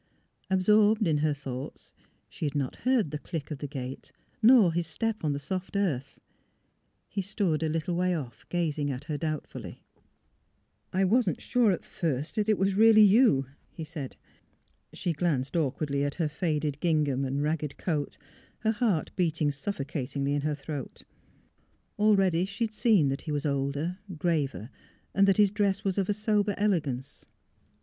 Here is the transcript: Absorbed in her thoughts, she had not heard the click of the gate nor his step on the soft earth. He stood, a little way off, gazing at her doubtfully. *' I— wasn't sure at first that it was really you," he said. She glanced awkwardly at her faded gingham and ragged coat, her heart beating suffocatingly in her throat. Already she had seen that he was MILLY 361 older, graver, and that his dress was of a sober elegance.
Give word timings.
Absorbed 0.49 1.05
in 1.07 1.19
her 1.19 1.31
thoughts, 1.35 1.93
she 2.27 2.43
had 2.47 2.55
not 2.55 2.77
heard 2.77 3.11
the 3.11 3.19
click 3.19 3.51
of 3.51 3.59
the 3.59 3.67
gate 3.67 4.11
nor 4.41 4.73
his 4.73 4.87
step 4.87 5.23
on 5.23 5.31
the 5.31 5.37
soft 5.37 5.75
earth. 5.75 6.19
He 7.07 7.21
stood, 7.21 7.61
a 7.61 7.69
little 7.69 7.95
way 7.95 8.15
off, 8.15 8.43
gazing 8.49 8.89
at 8.89 9.03
her 9.03 9.15
doubtfully. 9.19 9.83
*' 10.37 10.65
I— 10.91 11.05
wasn't 11.05 11.39
sure 11.39 11.71
at 11.71 11.85
first 11.85 12.33
that 12.33 12.49
it 12.49 12.57
was 12.57 12.73
really 12.73 13.03
you," 13.03 13.45
he 13.69 13.83
said. 13.83 14.17
She 14.91 15.13
glanced 15.13 15.55
awkwardly 15.55 16.03
at 16.03 16.15
her 16.15 16.27
faded 16.27 16.79
gingham 16.79 17.23
and 17.23 17.43
ragged 17.43 17.77
coat, 17.77 18.17
her 18.61 18.71
heart 18.71 19.11
beating 19.15 19.51
suffocatingly 19.51 20.33
in 20.33 20.41
her 20.41 20.55
throat. 20.55 21.03
Already 21.99 22.45
she 22.47 22.63
had 22.65 22.73
seen 22.73 23.09
that 23.09 23.21
he 23.21 23.31
was 23.31 23.45
MILLY 23.45 23.71
361 23.73 23.85
older, 23.85 24.17
graver, 24.17 24.69
and 25.13 25.27
that 25.27 25.37
his 25.37 25.51
dress 25.51 25.83
was 25.83 25.99
of 25.99 26.09
a 26.09 26.13
sober 26.15 26.55
elegance. 26.57 27.27